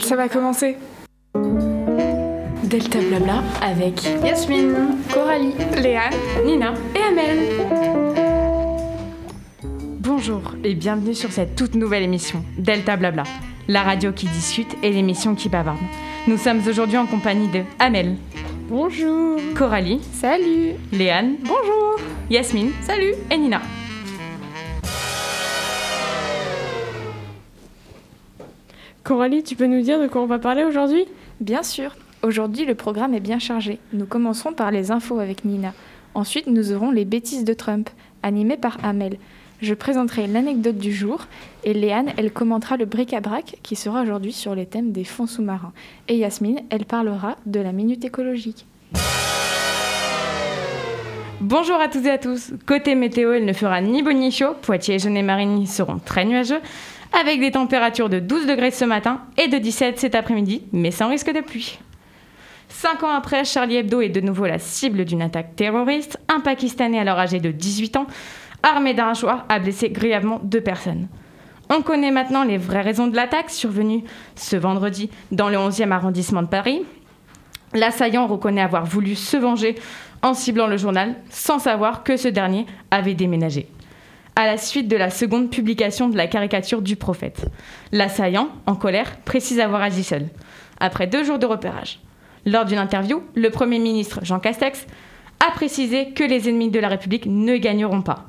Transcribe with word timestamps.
Ça 0.00 0.16
va 0.16 0.28
commencer. 0.28 0.76
Delta 2.64 2.98
Blabla 3.00 3.42
avec 3.62 4.04
Yasmine, 4.24 4.96
Coralie, 5.12 5.54
Léane, 5.82 6.12
Nina 6.44 6.74
et 6.94 7.02
Amel. 7.02 7.38
Bonjour 10.00 10.42
et 10.64 10.74
bienvenue 10.74 11.14
sur 11.14 11.30
cette 11.30 11.56
toute 11.56 11.74
nouvelle 11.74 12.02
émission 12.02 12.44
Delta 12.58 12.96
Blabla, 12.96 13.24
la 13.68 13.82
radio 13.82 14.12
qui 14.12 14.26
discute 14.26 14.76
et 14.82 14.90
l'émission 14.90 15.34
qui 15.34 15.48
bavarde. 15.48 15.78
Nous 16.26 16.36
sommes 16.36 16.60
aujourd'hui 16.68 16.98
en 16.98 17.06
compagnie 17.06 17.48
de 17.48 17.62
Amel, 17.78 18.16
Bonjour. 18.68 19.40
Coralie, 19.56 20.00
Salut. 20.12 20.72
Léane, 20.92 21.36
Bonjour. 21.42 21.96
Yasmine, 22.30 22.70
Salut. 22.82 23.14
et 23.30 23.36
Nina. 23.38 23.60
Coralie, 29.04 29.42
tu 29.42 29.56
peux 29.56 29.66
nous 29.66 29.80
dire 29.80 30.00
de 30.00 30.06
quoi 30.06 30.22
on 30.22 30.26
va 30.26 30.38
parler 30.38 30.64
aujourd'hui? 30.64 31.04
Bien 31.40 31.62
sûr. 31.62 31.96
Aujourd'hui, 32.22 32.64
le 32.64 32.74
programme 32.74 33.14
est 33.14 33.20
bien 33.20 33.38
chargé. 33.38 33.78
Nous 33.92 34.06
commencerons 34.06 34.52
par 34.52 34.70
les 34.70 34.90
infos 34.90 35.18
avec 35.18 35.44
Nina. 35.44 35.72
Ensuite, 36.14 36.46
nous 36.46 36.72
aurons 36.72 36.90
les 36.90 37.04
bêtises 37.04 37.44
de 37.44 37.54
Trump, 37.54 37.88
animées 38.22 38.56
par 38.56 38.76
Amel. 38.84 39.18
Je 39.60 39.74
présenterai 39.74 40.28
l'anecdote 40.28 40.78
du 40.78 40.92
jour 40.92 41.26
et 41.64 41.74
Léane, 41.74 42.12
elle 42.16 42.32
commentera 42.32 42.76
le 42.76 42.84
bric-à-brac 42.84 43.56
qui 43.64 43.74
sera 43.74 44.02
aujourd'hui 44.02 44.32
sur 44.32 44.54
les 44.54 44.66
thèmes 44.66 44.92
des 44.92 45.02
fonds 45.02 45.26
sous-marins. 45.26 45.72
Et 46.06 46.16
Yasmine, 46.16 46.60
elle 46.70 46.84
parlera 46.84 47.36
de 47.44 47.58
la 47.58 47.72
minute 47.72 48.04
écologique. 48.04 48.66
Bonjour 51.40 51.80
à 51.80 51.88
toutes 51.88 52.06
et 52.06 52.10
à 52.10 52.18
tous. 52.18 52.52
Côté 52.66 52.94
météo, 52.94 53.34
il 53.34 53.44
ne 53.44 53.52
fera 53.52 53.80
ni 53.80 54.02
beau 54.04 54.12
ni 54.12 54.30
chaud. 54.30 54.54
Poitiers, 54.62 55.00
Genève 55.00 55.24
et 55.24 55.26
Marigny 55.26 55.66
seront 55.66 55.98
très 55.98 56.24
nuageux, 56.24 56.60
avec 57.20 57.40
des 57.40 57.50
températures 57.50 58.08
de 58.08 58.20
12 58.20 58.46
degrés 58.46 58.70
ce 58.70 58.84
matin 58.84 59.22
et 59.36 59.48
de 59.48 59.58
17 59.58 59.98
cet 59.98 60.14
après-midi, 60.14 60.62
mais 60.72 60.92
sans 60.92 61.08
risque 61.08 61.32
de 61.32 61.40
pluie. 61.40 61.80
Cinq 62.68 63.02
ans 63.02 63.10
après, 63.10 63.44
Charlie 63.44 63.76
Hebdo 63.76 64.00
est 64.02 64.08
de 64.08 64.20
nouveau 64.20 64.46
la 64.46 64.58
cible 64.58 65.04
d'une 65.04 65.22
attaque 65.22 65.56
terroriste. 65.56 66.18
Un 66.28 66.40
Pakistanais 66.40 66.98
alors 66.98 67.18
âgé 67.18 67.40
de 67.40 67.50
18 67.50 67.96
ans, 67.96 68.06
armé 68.62 68.94
d'un 68.94 69.12
a 69.48 69.58
blessé 69.58 69.90
grièvement 69.90 70.40
deux 70.42 70.60
personnes. 70.60 71.08
On 71.70 71.82
connaît 71.82 72.10
maintenant 72.10 72.44
les 72.44 72.56
vraies 72.56 72.80
raisons 72.80 73.08
de 73.08 73.16
l'attaque 73.16 73.50
survenue 73.50 74.02
ce 74.36 74.56
vendredi 74.56 75.10
dans 75.32 75.48
le 75.50 75.56
11e 75.56 75.90
arrondissement 75.90 76.42
de 76.42 76.48
Paris. 76.48 76.82
L'assaillant 77.74 78.26
reconnaît 78.26 78.62
avoir 78.62 78.86
voulu 78.86 79.14
se 79.14 79.36
venger 79.36 79.74
en 80.22 80.32
ciblant 80.32 80.66
le 80.66 80.78
journal 80.78 81.16
sans 81.28 81.58
savoir 81.58 82.02
que 82.04 82.16
ce 82.16 82.28
dernier 82.28 82.66
avait 82.90 83.14
déménagé. 83.14 83.68
À 84.34 84.46
la 84.46 84.56
suite 84.56 84.88
de 84.88 84.96
la 84.96 85.10
seconde 85.10 85.50
publication 85.50 86.08
de 86.08 86.16
la 86.16 86.26
caricature 86.26 86.80
du 86.80 86.96
prophète, 86.96 87.46
l'assaillant, 87.92 88.48
en 88.66 88.76
colère, 88.76 89.18
précise 89.24 89.60
avoir 89.60 89.82
agi 89.82 90.04
seul, 90.04 90.28
après 90.80 91.06
deux 91.06 91.24
jours 91.24 91.38
de 91.38 91.46
repérage. 91.46 92.00
Lors 92.46 92.64
d'une 92.64 92.78
interview, 92.78 93.22
le 93.34 93.50
Premier 93.50 93.78
ministre 93.78 94.20
Jean 94.22 94.38
Castex 94.38 94.86
a 95.46 95.50
précisé 95.50 96.12
que 96.12 96.24
les 96.24 96.48
ennemis 96.48 96.70
de 96.70 96.80
la 96.80 96.88
République 96.88 97.26
ne 97.26 97.56
gagneront 97.56 98.00
pas. 98.00 98.26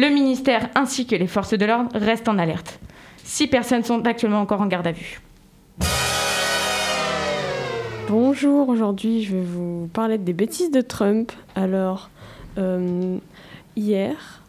Le 0.00 0.10
ministère 0.10 0.70
ainsi 0.76 1.06
que 1.06 1.16
les 1.16 1.26
forces 1.26 1.54
de 1.54 1.66
l'ordre 1.66 1.90
restent 1.92 2.28
en 2.28 2.38
alerte. 2.38 2.78
Six 3.24 3.48
personnes 3.48 3.82
sont 3.82 4.06
actuellement 4.06 4.40
encore 4.40 4.60
en 4.60 4.66
garde 4.66 4.86
à 4.86 4.92
vue. 4.92 5.20
Bonjour, 8.08 8.68
aujourd'hui 8.68 9.24
je 9.24 9.34
vais 9.34 9.42
vous 9.42 9.90
parler 9.92 10.16
des 10.16 10.32
bêtises 10.32 10.70
de 10.70 10.82
Trump. 10.82 11.32
Alors, 11.56 12.10
euh, 12.58 13.18
hier, 13.74 14.44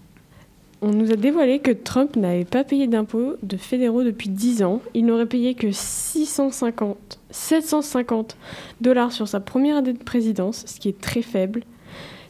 on 0.83 0.91
nous 0.91 1.11
a 1.11 1.15
dévoilé 1.15 1.57
que 1.57 1.71
Trump 1.71 2.15
n'avait 2.15 2.45
pas 2.45 2.63
payé 2.63 2.85
d'impôts 2.85 3.33
de 3.41 3.57
fédéraux 3.57 4.03
depuis 4.03 4.29
10 4.29 4.61
ans. 4.61 4.83
Il 4.93 5.07
n'aurait 5.07 5.25
payé 5.25 5.55
que 5.55 5.71
650, 5.71 7.19
750 7.31 8.37
dollars 8.81 9.11
sur 9.11 9.27
sa 9.27 9.39
première 9.39 9.77
année 9.77 9.93
de 9.93 10.03
présidence, 10.03 10.63
ce 10.67 10.79
qui 10.79 10.89
est 10.89 11.01
très 11.01 11.23
faible. 11.23 11.63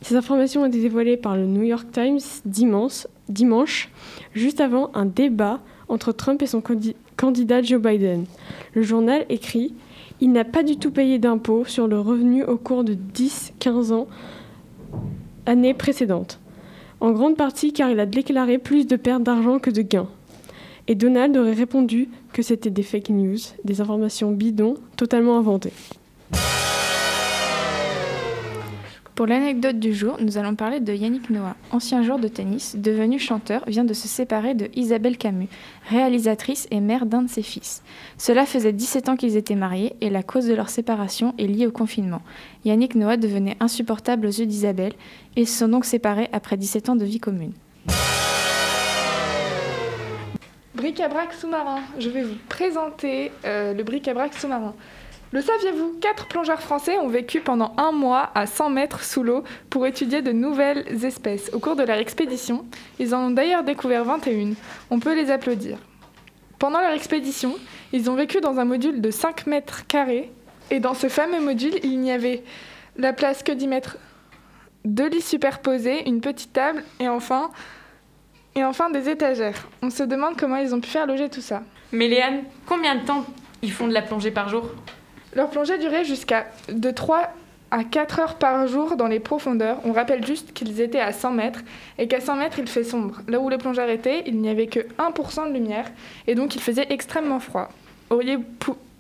Ces 0.02 0.16
informations 0.16 0.64
ont 0.64 0.66
été 0.68 0.80
dévoilées 0.80 1.18
par 1.18 1.36
le 1.36 1.46
New 1.46 1.64
York 1.64 1.88
Times 1.92 2.20
dimanche, 2.46 3.90
juste 4.34 4.62
avant 4.62 4.92
un 4.94 5.06
débat 5.06 5.60
entre 5.88 6.12
Trump 6.12 6.42
et 6.42 6.48
son 6.48 6.62
candi- 6.62 6.96
candidat 7.18 7.62
Joe 7.62 7.82
Biden. 7.82 8.26
Le 8.74 8.82
journal 8.82 9.26
écrit 9.30 9.74
Il 10.22 10.32
n'a 10.32 10.46
pas 10.46 10.64
du 10.64 10.78
tout 10.78 10.92
payé 10.92 11.20
d'impôts 11.20 11.66
sur 11.66 11.88
le 11.88 12.00
revenu 12.00 12.44
au 12.44 12.58
cours 12.58 12.84
de 12.84 12.94
10-15 13.14 13.92
ans 13.92 14.08
années 15.46 15.74
précédentes. 15.74 16.40
En 17.02 17.12
grande 17.12 17.38
partie 17.38 17.74
car 17.74 17.90
il 17.90 18.00
a 18.00 18.06
déclaré 18.06 18.58
plus 18.58 18.86
de 18.88 18.96
pertes 18.96 19.24
d'argent 19.24 19.60
que 19.60 19.70
de 19.70 19.82
gains. 19.82 20.10
Et 20.88 20.96
Donald 20.96 21.36
aurait 21.38 21.54
répondu 21.54 22.10
que 22.34 22.42
c'était 22.42 22.70
des 22.70 22.84
fake 22.84 23.10
news, 23.10 23.38
des 23.64 23.80
informations 23.82 24.32
bidons, 24.32 24.76
totalement 24.98 25.38
inventées. 25.38 25.74
Pour 29.20 29.28
l'anecdote 29.28 29.80
du 29.80 29.94
jour, 29.94 30.16
nous 30.22 30.38
allons 30.38 30.56
parler 30.56 30.80
de 30.80 30.94
Yannick 30.94 31.30
Noah, 31.30 31.58
ancien 31.72 32.04
joueur 32.04 32.20
de 32.20 32.30
tennis, 32.30 32.78
devenu 32.78 33.20
chanteur, 33.20 33.66
vient 33.68 33.84
de 33.84 33.94
se 33.94 34.08
séparer 34.08 34.54
de 34.54 34.70
Isabelle 34.76 35.18
Camus, 35.18 35.50
réalisatrice 35.90 36.70
et 36.72 36.80
mère 36.80 37.06
d'un 37.06 37.24
de 37.24 37.28
ses 37.28 37.42
fils. 37.42 37.84
Cela 38.18 38.46
faisait 38.46 38.72
17 38.72 39.10
ans 39.10 39.18
qu'ils 39.18 39.36
étaient 39.36 39.56
mariés 39.56 39.94
et 40.00 40.10
la 40.10 40.24
cause 40.24 40.46
de 40.46 40.54
leur 40.54 40.70
séparation 40.70 41.34
est 41.38 41.48
liée 41.48 41.68
au 41.68 41.72
confinement. 41.72 42.22
Yannick 42.64 42.96
Noah 42.96 43.18
devenait 43.18 43.58
insupportable 43.60 44.26
aux 44.26 44.30
yeux 44.30 44.46
d'Isabelle 44.46 44.94
et 45.36 45.42
ils 45.42 45.50
se 45.50 45.60
sont 45.60 45.68
donc 45.68 45.84
séparés 45.84 46.30
après 46.32 46.56
17 46.56 46.88
ans 46.88 46.96
de 46.96 47.04
vie 47.04 47.20
commune. 47.20 47.52
Bric-à-brac 50.76 51.34
sous-marin. 51.34 51.82
Je 52.00 52.08
vais 52.08 52.24
vous 52.24 52.38
présenter 52.48 53.34
euh, 53.44 53.74
le 53.74 53.84
bric-à-brac 53.84 54.34
sous-marin. 54.34 54.74
Le 55.32 55.42
saviez-vous 55.42 56.00
Quatre 56.02 56.28
plongeurs 56.28 56.62
français 56.62 56.98
ont 56.98 57.08
vécu 57.08 57.40
pendant 57.40 57.74
un 57.78 57.92
mois 57.92 58.32
à 58.34 58.48
100 58.48 58.72
mètres 58.72 59.04
sous 59.04 59.22
l'eau 59.22 59.44
pour 59.70 59.86
étudier 59.86 60.24
de 60.24 60.32
nouvelles 60.32 61.06
espèces. 61.06 61.52
Au 61.54 61.60
cours 61.60 61.76
de 61.76 61.84
leur 61.84 61.98
expédition, 61.98 62.66
ils 62.98 63.14
en 63.14 63.28
ont 63.28 63.30
d'ailleurs 63.30 63.64
découvert 63.64 64.04
21. 64.06 64.54
On 64.90 65.00
peut 65.00 65.14
les 65.14 65.30
applaudir. 65.30 65.78
Pendant 66.58 66.82
leur 66.82 66.94
expédition, 66.94 67.56
ils 67.94 68.10
ont 68.10 68.16
vécu 68.16 68.42
dans 68.42 68.58
un 68.58 68.66
module 68.66 69.02
de 69.02 69.12
5 69.12 69.46
mètres 69.46 69.86
carrés. 69.86 70.32
Et 70.72 70.80
dans 70.80 70.96
ce 70.96 71.10
fameux 71.10 71.42
module, 71.42 71.76
il 71.84 72.00
n'y 72.00 72.12
avait 72.12 72.44
la 72.98 73.14
place 73.14 73.44
que 73.44 73.52
d'y 73.52 73.68
mettre 73.68 73.98
deux 74.84 75.10
lits 75.10 75.22
superposés, 75.22 76.08
une 76.08 76.22
petite 76.22 76.54
table 76.54 76.84
et 77.00 77.08
enfin 77.08 77.52
et 78.56 78.64
enfin 78.64 78.90
des 78.90 79.10
étagères. 79.10 79.68
On 79.84 79.92
se 79.92 80.02
demande 80.02 80.38
comment 80.38 80.56
ils 80.56 80.74
ont 80.74 80.82
pu 80.82 80.90
faire 80.90 81.06
loger 81.06 81.30
tout 81.30 81.42
ça. 81.42 81.62
Mais 81.92 82.08
Léane, 82.08 82.46
combien 82.66 82.96
de 82.96 83.06
temps 83.06 83.26
ils 83.62 83.72
font 83.72 83.88
de 83.88 83.94
la 83.94 84.02
plongée 84.02 84.32
par 84.32 84.50
jour? 84.50 84.72
Leur 85.36 85.50
plongée 85.50 85.78
durait 85.78 86.06
jusqu'à 86.06 86.46
de 86.70 86.92
3 86.92 87.30
à 87.72 87.84
4 87.84 88.20
heures 88.20 88.36
par 88.36 88.66
jour 88.68 88.96
dans 88.96 89.06
les 89.08 89.20
profondeurs. 89.20 89.78
On 89.86 89.92
rappelle 89.92 90.26
juste 90.26 90.54
qu'ils 90.54 90.82
étaient 90.82 91.00
à 91.00 91.14
100 91.14 91.32
mètres 91.32 91.60
et 92.00 92.08
qu'à 92.08 92.20
100 92.20 92.36
mètres 92.38 92.58
il 92.60 92.68
fait 92.68 92.84
sombre. 92.84 93.20
Là 93.28 93.40
où 93.40 93.48
les 93.50 93.58
plongeurs 93.60 93.90
étaient, 93.90 94.24
il 94.26 94.42
n'y 94.42 94.50
avait 94.50 94.66
que 94.68 94.80
1% 94.98 95.48
de 95.50 95.54
lumière 95.54 95.86
et 96.26 96.34
donc 96.34 96.56
il 96.56 96.62
faisait 96.62 96.88
extrêmement 96.90 97.40
froid. 97.40 97.70
Auriez- 98.10 98.40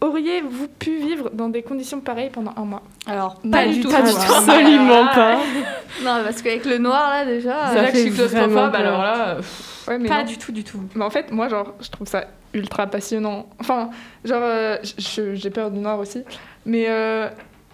Auriez-vous 0.01 0.69
pu 0.69 0.95
vivre 0.97 1.29
dans 1.33 1.49
des 1.49 1.61
conditions 1.61 1.99
pareilles 1.99 2.29
pendant 2.31 2.53
un 2.55 2.63
mois? 2.63 2.83
Alors, 3.05 3.35
Pas 3.51 3.65
du 3.67 3.81
tout. 3.81 3.89
Pas 3.91 4.01
du 4.01 4.13
tout, 4.13 4.17
absolument 4.33 5.07
pas. 5.13 5.35
non, 6.03 6.23
parce 6.23 6.41
qu'avec 6.41 6.63
le 6.63 6.77
noir 6.77 7.09
là 7.09 7.25
déjà. 7.25 7.67
Ça 7.67 7.73
Déjà 7.73 7.91
que 7.91 7.97
je 7.97 8.01
suis 8.03 8.11
claustrophobe, 8.13 8.75
alors 8.75 9.01
là, 9.01 9.35
pff, 9.35 9.78
Ouais, 9.89 9.97
mais 9.97 10.07
pas 10.07 10.19
non. 10.23 10.29
du 10.29 10.37
tout, 10.37 10.51
du 10.51 10.63
tout. 10.63 10.79
Mais 10.95 11.03
en 11.03 11.09
fait, 11.09 11.31
moi, 11.31 11.49
genre, 11.49 11.73
je 11.81 11.89
trouve 11.89 12.07
ça 12.07 12.25
ultra 12.53 12.85
passionnant. 12.87 13.47
Enfin, 13.59 13.89
genre, 14.23 14.41
euh, 14.43 14.77
j'ai 15.07 15.49
peur 15.49 15.71
du 15.71 15.79
noir 15.79 15.97
aussi. 15.99 16.23
Mais 16.65 16.85
euh, 16.87 17.27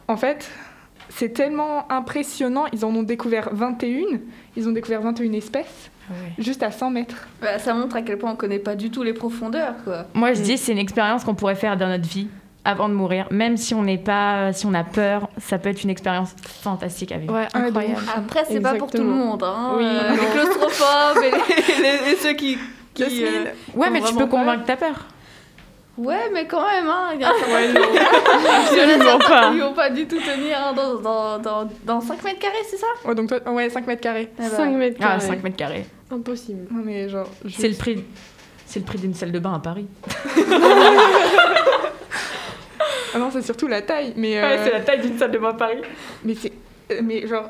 en 0.07 0.15
fait, 0.15 0.49
c'est 1.09 1.33
tellement 1.33 1.91
impressionnant. 1.91 2.65
Ils 2.71 2.85
en 2.85 2.95
ont 2.95 3.03
découvert 3.03 3.49
21. 3.51 4.19
Ils 4.55 4.67
ont 4.67 4.71
découvert 4.71 5.01
21 5.01 5.33
espèces, 5.33 5.91
juste 6.37 6.63
à 6.63 6.71
100 6.71 6.89
mètres. 6.91 7.27
bah, 7.41 7.59
ça 7.59 7.73
montre 7.73 7.97
à 7.97 8.01
quel 8.01 8.17
point 8.17 8.31
on 8.31 8.35
connaît 8.37 8.59
pas 8.59 8.75
du 8.75 8.89
tout 8.89 9.03
les 9.03 9.13
profondeurs 9.13 9.75
quoi. 9.83 10.05
Moi, 10.13 10.33
je 10.33 10.41
dis, 10.41 10.57
c'est 10.57 10.71
une 10.71 10.77
expérience 10.77 11.25
qu'on 11.25 11.35
pourrait 11.35 11.55
faire 11.55 11.75
dans 11.75 11.87
notre 11.89 12.07
vie 12.07 12.29
avant 12.65 12.89
de 12.89 12.93
mourir. 12.93 13.27
Même 13.31 13.57
si 13.57 13.73
on 13.75 13.83
n'est 13.83 13.99
pas, 13.99 14.51
si 14.51 14.65
on 14.65 14.73
a 14.73 14.83
peur, 14.83 15.29
ça 15.37 15.57
peut 15.59 15.69
être 15.69 15.83
une 15.83 15.89
expérience 15.91 16.35
fantastique 16.43 17.11
à 17.11 17.17
vivre. 17.17 17.33
Ouais, 17.33 17.47
incroyable. 17.53 18.01
Après, 18.15 18.43
c'est 18.49 18.59
pas 18.59 18.73
pour 18.73 18.89
tout 18.89 18.97
le 18.97 19.03
monde. 19.09 19.43
Hein. 19.43 19.73
Oui, 19.77 19.85
euh, 19.85 20.11
les 20.11 20.17
claustrophobes 20.75 21.23
et, 21.79 21.81
les- 21.81 22.11
et 22.11 22.15
ceux 22.17 22.33
qui. 22.33 22.57
qui, 22.93 23.23
euh, 23.25 23.45
Ouais, 23.75 23.89
mais 23.89 24.01
tu 24.01 24.13
peux 24.13 24.19
peur. 24.19 24.29
convaincre 24.29 24.65
ta 24.65 24.75
peur. 24.77 25.05
Ouais, 25.97 26.29
mais 26.33 26.45
quand 26.45 26.59
même, 26.65 26.87
hein. 26.89 27.11
Il 27.13 27.21
y 27.21 27.23
a 27.23 27.31
Ouais, 27.31 27.71
non. 27.71 27.81
il 27.89 27.95
y 27.95 27.99
en 27.99 28.03
a 28.03 28.93
Absolument 28.93 29.03
certains 29.19 29.41
pas. 29.41 29.51
qui 29.51 29.59
vont 29.59 29.73
pas 29.73 29.89
du 29.89 30.05
tout 30.05 30.17
tenir 30.19 30.57
hein, 30.59 30.73
dans, 30.73 30.95
dans, 30.95 31.39
dans, 31.39 31.69
dans 31.85 32.01
5 32.01 32.21
mètres 32.23 32.39
carrés, 32.39 32.55
c'est 32.69 32.75
ça? 32.77 32.87
Ouais, 33.05 33.15
donc 33.15 33.29
toi, 33.29 33.39
ouais, 33.53 33.69
5 33.69 33.87
mètres 33.87 34.01
carrés. 34.01 34.29
Eh 34.37 34.41
ben, 34.41 34.49
5 34.49 34.71
mètres 34.71 34.97
Ah, 34.99 35.03
carrés. 35.05 35.19
5 35.21 35.43
mètres 35.43 35.55
carrés. 35.55 35.85
Impossible. 36.11 36.67
Non, 36.69 36.81
mais 36.83 37.07
genre. 37.07 37.29
C'est 37.49 37.69
le 37.69 37.75
prix. 37.75 38.03
C'est 38.65 38.79
le 38.79 38.85
prix 38.85 38.97
d'une 38.97 39.13
salle 39.13 39.31
de 39.31 39.39
bain 39.39 39.53
à 39.53 39.59
Paris. 39.59 39.87
Ah 43.13 43.17
non, 43.17 43.29
c'est 43.31 43.41
surtout 43.43 43.67
la 43.67 43.81
taille. 43.81 44.13
Mais, 44.17 44.33
Ouais, 44.41 44.57
euh, 44.57 44.63
c'est 44.65 44.71
la 44.71 44.81
taille 44.81 44.99
d'une 44.99 45.17
salle 45.17 45.31
de 45.31 45.37
bain 45.37 45.49
à 45.51 45.53
Paris. 45.53 45.77
mais 46.23 46.35
c'est. 46.35 46.51
euh, 46.91 46.99
Mais 47.01 47.25
genre. 47.27 47.45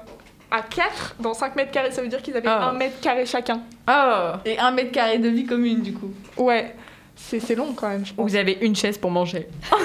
À 0.52 0.62
4 0.62 1.16
dans 1.20 1.34
5 1.34 1.56
mètres 1.56 1.72
carrés. 1.72 1.92
Ça 1.92 2.02
veut 2.02 2.08
dire 2.08 2.22
qu'ils 2.22 2.36
avaient 2.38 2.48
Ah. 2.48 2.70
1 2.70 2.74
mètre 2.74 3.00
carré 3.02 3.26
chacun. 3.26 3.62
Oh 3.90 4.38
Et 4.46 4.58
un 4.60 4.72
mètre 4.72 4.92
carré 4.92 5.18
de 5.18 5.30
vie 5.30 5.46
commune, 5.46 5.82
du 5.82 5.94
coup. 5.94 6.12
Ouais, 6.38 6.76
c'est 7.16 7.40
c'est 7.40 7.56
long 7.56 7.74
quand 7.74 7.90
même, 7.90 8.06
je 8.06 8.14
pense. 8.14 8.30
Vous 8.30 8.36
avez 8.36 8.58
une 8.62 8.76
chaise 8.76 8.98
pour 8.98 9.12
manger. 9.12 9.48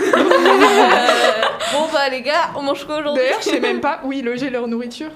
Bon, 1.73 1.87
bah, 1.93 2.09
les 2.11 2.23
gars, 2.23 2.51
on 2.57 2.62
mange 2.62 2.85
quoi 2.85 2.99
aujourd'hui? 2.99 3.23
D'ailleurs, 3.23 3.41
je 3.41 3.51
sais 3.51 3.61
même 3.61 3.81
pas 3.81 4.01
où 4.05 4.12
ils 4.12 4.25
logeaient 4.25 4.51
leur 4.51 4.67
nourriture. 4.67 5.11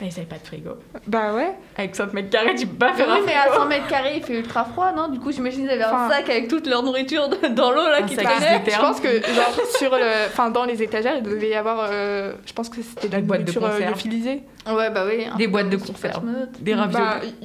Bah, 0.00 0.06
ils 0.10 0.16
avaient 0.16 0.26
pas 0.26 0.36
de 0.38 0.46
frigo. 0.46 0.70
Bah 1.06 1.34
ouais. 1.34 1.50
Avec 1.76 1.94
5 1.94 2.14
mètres 2.14 2.30
carrés, 2.30 2.54
tu 2.54 2.66
peux 2.66 2.78
pas 2.78 2.92
Mais 2.92 2.96
faire 2.96 3.08
oui, 3.12 3.18
un 3.22 3.26
mais 3.26 3.34
à 3.34 3.54
100 3.54 3.66
mètres 3.66 3.86
carrés, 3.86 4.14
il 4.16 4.22
fait 4.22 4.38
ultra 4.38 4.64
froid, 4.64 4.92
non? 4.96 5.08
Du 5.08 5.20
coup, 5.20 5.30
j'imagine 5.30 5.64
qu'ils 5.64 5.70
avaient 5.72 5.84
Enfin- 5.84 6.06
un 6.06 6.08
sac 6.08 6.30
avec 6.30 6.48
toute 6.48 6.66
leur 6.66 6.82
nourriture 6.82 7.28
de- 7.28 7.48
dans 7.48 7.70
l'eau, 7.70 7.84
là, 7.86 8.00
qui 8.02 8.16
traînait. 8.16 8.62
Je 8.66 8.78
pense 8.78 8.98
que 8.98 9.08
genre 9.08 9.60
sur 9.76 9.90
le, 9.94 10.26
enfin 10.28 10.48
dans 10.48 10.64
les 10.64 10.82
étagères, 10.82 11.16
il 11.18 11.22
devait 11.22 11.50
y 11.50 11.54
avoir, 11.54 11.88
euh, 11.90 12.32
je 12.46 12.52
pense 12.54 12.70
que 12.70 12.80
c'était 12.80 13.08
de 13.08 13.12
la 13.12 13.20
Des 13.20 13.26
boîtes 13.26 13.44
de 13.44 13.50
euh, 13.50 13.54
conserve. 13.60 13.78
lyophilisée. 13.80 14.42
Ouais, 14.66 14.88
bah 14.90 15.04
oui. 15.06 15.26
un 15.30 15.36
Des 15.36 15.48
boîtes 15.48 15.68
de 15.68 15.76
conserve. 15.76 16.22
Des 16.60 16.74
raviolis. 16.74 17.04
Bah, 17.04 17.20
il- 17.22 17.36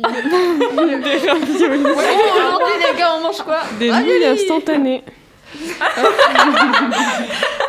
Des 1.02 1.30
raviolis. 1.30 1.84
Bon, 1.84 1.90
aujourd'hui, 1.90 2.74
les 2.94 2.98
gars, 2.98 3.16
on 3.18 3.22
mange 3.24 3.42
quoi? 3.44 3.60
Des 3.80 3.92
Raviolis 3.92 4.20
nouilles 4.20 4.26
instantanées. 4.28 5.04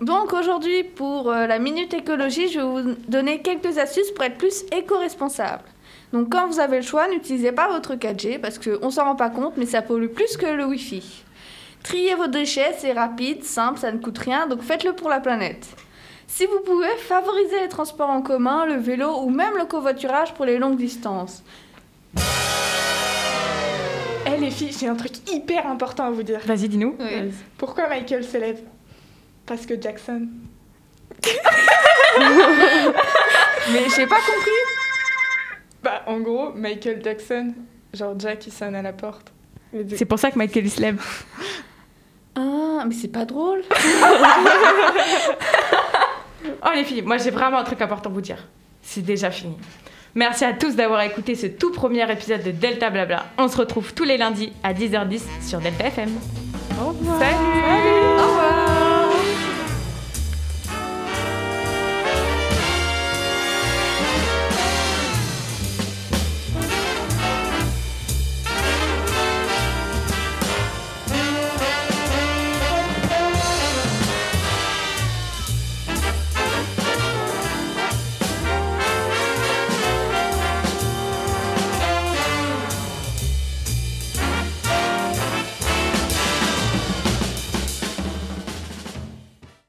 Donc 0.00 0.32
aujourd'hui, 0.32 0.84
pour 0.84 1.30
euh, 1.30 1.46
la 1.46 1.58
Minute 1.58 1.92
Écologie, 1.92 2.48
je 2.48 2.60
vais 2.60 2.82
vous 2.82 2.94
donner 3.08 3.42
quelques 3.42 3.78
astuces 3.78 4.10
pour 4.12 4.24
être 4.24 4.38
plus 4.38 4.64
éco-responsable. 4.70 5.64
Donc 6.12 6.30
quand 6.30 6.46
vous 6.46 6.60
avez 6.60 6.76
le 6.76 6.82
choix, 6.82 7.08
n'utilisez 7.08 7.50
pas 7.50 7.68
votre 7.68 7.94
4G 7.94 8.38
parce 8.38 8.58
qu'on 8.58 8.90
s'en 8.90 9.04
rend 9.04 9.16
pas 9.16 9.30
compte, 9.30 9.56
mais 9.56 9.66
ça 9.66 9.82
pollue 9.82 10.06
plus 10.08 10.36
que 10.36 10.46
le 10.46 10.64
Wi-Fi. 10.66 11.24
Triez 11.82 12.14
vos 12.14 12.28
déchets, 12.28 12.74
c'est 12.78 12.92
rapide, 12.92 13.42
simple, 13.44 13.78
ça 13.78 13.90
ne 13.90 13.98
coûte 13.98 14.18
rien, 14.18 14.46
donc 14.46 14.62
faites-le 14.62 14.92
pour 14.92 15.08
la 15.08 15.20
planète. 15.20 15.66
Si 16.28 16.46
vous 16.46 16.60
pouvez, 16.64 16.94
favorisez 16.98 17.60
les 17.62 17.68
transports 17.68 18.10
en 18.10 18.22
commun, 18.22 18.66
le 18.66 18.74
vélo 18.74 19.22
ou 19.22 19.30
même 19.30 19.56
le 19.56 19.64
covoiturage 19.64 20.32
pour 20.34 20.44
les 20.44 20.58
longues 20.58 20.76
distances. 20.76 21.42
Eh 24.26 24.38
les 24.38 24.50
filles, 24.50 24.76
j'ai 24.78 24.88
un 24.88 24.94
truc 24.94 25.12
hyper 25.32 25.66
important 25.66 26.04
à 26.04 26.10
vous 26.10 26.22
dire. 26.22 26.40
Vas-y, 26.44 26.68
dis-nous. 26.68 26.96
Pourquoi 27.56 27.88
Michael 27.88 28.22
s'élève? 28.22 28.60
Parce 29.48 29.64
que 29.66 29.80
Jackson. 29.80 30.28
Mais 33.72 33.86
j'ai 33.96 34.06
pas 34.06 34.16
compris. 34.16 34.50
Bah 35.82 36.02
en 36.06 36.20
gros, 36.20 36.52
Michael 36.52 37.00
Jackson, 37.02 37.54
genre 37.94 38.14
Jack 38.18 38.46
il 38.46 38.52
sonne 38.52 38.74
à 38.74 38.82
la 38.82 38.92
porte. 38.92 39.32
C'est 39.96 40.04
pour 40.04 40.18
ça 40.18 40.30
que 40.30 40.38
Michael 40.38 40.66
il 40.66 40.70
se 40.70 40.80
lève. 40.80 41.02
Ah, 42.34 42.84
mais 42.86 42.94
c'est 42.94 43.08
pas 43.08 43.24
drôle. 43.24 43.62
Oh 46.64 46.68
les 46.74 46.84
filles, 46.84 47.02
moi 47.02 47.16
j'ai 47.18 47.30
vraiment 47.30 47.58
un 47.58 47.64
truc 47.64 47.80
important 47.82 48.10
à 48.10 48.12
vous 48.12 48.20
dire. 48.20 48.46
C'est 48.82 49.02
déjà 49.02 49.30
fini. 49.30 49.56
Merci 50.14 50.44
à 50.44 50.52
tous 50.52 50.76
d'avoir 50.76 51.00
écouté 51.02 51.34
ce 51.34 51.46
tout 51.46 51.72
premier 51.72 52.10
épisode 52.10 52.42
de 52.42 52.50
Delta 52.50 52.90
Blabla. 52.90 53.26
On 53.38 53.48
se 53.48 53.56
retrouve 53.56 53.92
tous 53.94 54.04
les 54.04 54.16
lundis 54.16 54.52
à 54.62 54.72
10h10 54.72 55.22
sur 55.42 55.58
Delta 55.60 55.86
FM. 55.86 56.10
Au 56.80 56.88
revoir. 56.88 57.18
Salut 57.18 57.47